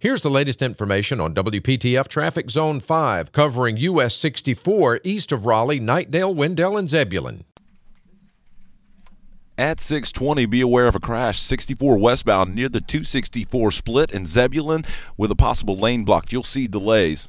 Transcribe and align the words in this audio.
Here's 0.00 0.20
the 0.20 0.30
latest 0.30 0.62
information 0.62 1.20
on 1.20 1.34
WPTF 1.34 2.06
Traffic 2.06 2.50
Zone 2.50 2.78
5, 2.78 3.32
covering 3.32 3.78
US 3.78 4.14
64 4.14 5.00
east 5.02 5.32
of 5.32 5.44
Raleigh, 5.44 5.80
Knightdale, 5.80 6.32
Wendell, 6.32 6.76
and 6.76 6.88
Zebulon. 6.88 7.42
At 9.58 9.80
620, 9.80 10.46
be 10.46 10.60
aware 10.60 10.86
of 10.86 10.94
a 10.94 11.00
crash 11.00 11.40
64 11.40 11.98
westbound 11.98 12.54
near 12.54 12.68
the 12.68 12.80
264 12.80 13.72
split 13.72 14.12
in 14.12 14.24
Zebulon 14.24 14.84
with 15.16 15.32
a 15.32 15.34
possible 15.34 15.76
lane 15.76 16.04
block. 16.04 16.30
You'll 16.30 16.44
see 16.44 16.68
delays. 16.68 17.28